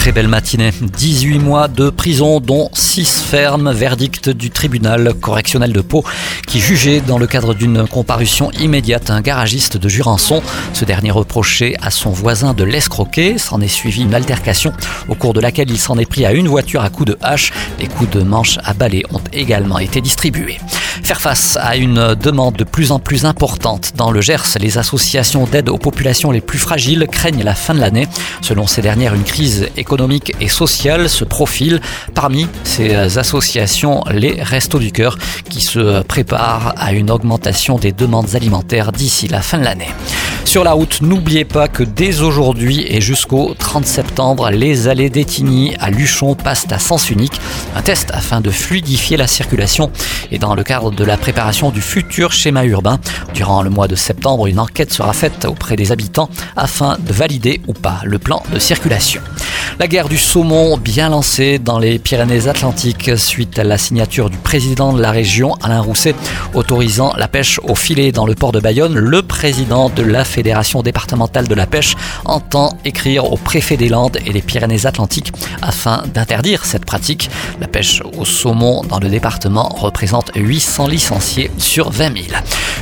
[0.00, 0.70] Très belle matinée.
[0.80, 3.70] 18 mois de prison, dont 6 fermes.
[3.70, 6.06] Verdict du tribunal correctionnel de Pau
[6.46, 10.42] qui jugeait dans le cadre d'une comparution immédiate un garagiste de Jurançon.
[10.72, 13.36] Ce dernier reprochait à son voisin de l'escroquer.
[13.36, 14.72] S'en est suivi une altercation
[15.10, 17.52] au cours de laquelle il s'en est pris à une voiture à coups de hache.
[17.78, 20.60] Les coups de manche à balai ont également été distribués.
[21.02, 25.44] Faire face à une demande de plus en plus importante dans le Gers, les associations
[25.44, 28.06] d'aide aux populations les plus fragiles craignent la fin de l'année.
[28.42, 29.89] Selon ces dernières, une crise économique
[30.40, 31.80] et sociale se profile.
[32.14, 38.36] Parmi ces associations, les Restos du Cœur qui se préparent à une augmentation des demandes
[38.36, 39.88] alimentaires d'ici la fin de l'année.
[40.44, 45.74] Sur la route, n'oubliez pas que dès aujourd'hui et jusqu'au 30 septembre, les allées d'Etigny
[45.78, 47.40] à Luchon passent à sens unique.
[47.76, 49.90] Un test afin de fluidifier la circulation
[50.30, 52.98] et dans le cadre de la préparation du futur schéma urbain.
[53.34, 57.60] Durant le mois de septembre, une enquête sera faite auprès des habitants afin de valider
[57.66, 59.20] ou pas le plan de circulation.
[59.80, 64.92] La guerre du saumon bien lancée dans les Pyrénées-Atlantiques suite à la signature du président
[64.92, 66.14] de la région, Alain Rousset,
[66.52, 68.98] autorisant la pêche au filet dans le port de Bayonne.
[68.98, 74.18] Le président de la Fédération départementale de la pêche entend écrire au préfet des Landes
[74.26, 75.32] et des Pyrénées-Atlantiques
[75.62, 77.30] afin d'interdire cette pratique.
[77.58, 82.26] La pêche au saumon dans le département représente 800 licenciés sur 20 000.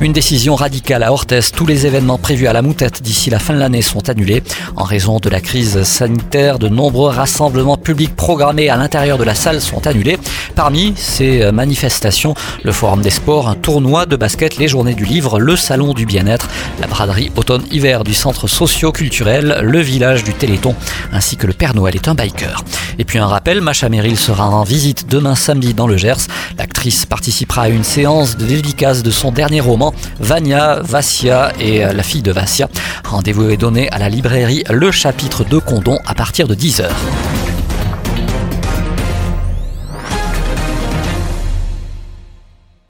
[0.00, 1.40] Une décision radicale à Orthez.
[1.54, 4.42] Tous les événements prévus à la moutette d'ici la fin de l'année sont annulés
[4.76, 6.58] en raison de la crise sanitaire.
[6.58, 10.18] De nombreux rassemblements publics programmés à l'intérieur de la salle sont annulés.
[10.56, 12.34] Parmi ces manifestations,
[12.64, 16.06] le Forum des sports, un tournoi de basket, les journées du livre, le salon du
[16.06, 16.48] bien-être,
[16.80, 20.74] la braderie automne-hiver du centre socio-culturel, le village du Téléthon,
[21.12, 22.64] ainsi que le Père Noël est un biker.
[22.98, 26.26] Et puis un rappel, Macha Merrill sera en visite demain samedi dans le Gers.
[26.58, 29.83] L'actrice participera à une séance de dédicace de son dernier roman,
[30.20, 32.68] Vania, Vassia et la fille de Vassia.
[33.04, 36.88] Rendez-vous est donné à la librairie Le Chapitre de Condon à partir de 10h.